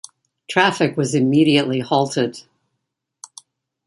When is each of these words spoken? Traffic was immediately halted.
Traffic 0.49 0.97
was 0.97 1.13
immediately 1.13 1.79
halted. 1.79 2.39